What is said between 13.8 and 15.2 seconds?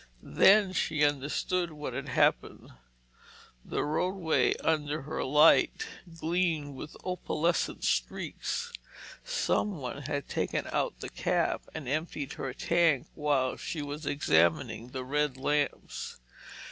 was examining the